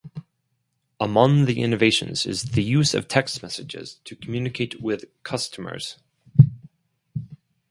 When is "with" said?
4.81-5.05